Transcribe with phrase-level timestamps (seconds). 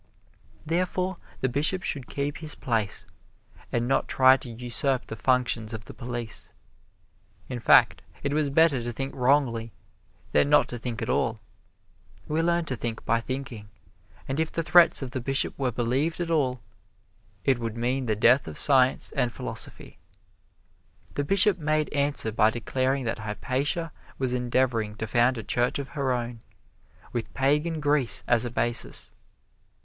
[0.65, 3.05] Therefore, the Bishop should keep his place,
[3.71, 6.51] and not try to usurp the functions of the police.
[7.47, 9.71] In fact, it was better to think wrongly
[10.31, 11.39] than not to think at all.
[12.27, 13.69] We learn to think by thinking,
[14.27, 16.61] and if the threats of the Bishop were believed at all,
[17.45, 19.99] it would mean the death of science and philosophy.
[21.13, 25.89] The Bishop made answer by declaring that Hypatia was endeavoring to found a Church of
[25.89, 26.39] her own,
[27.13, 29.13] with Pagan Greece as a basis.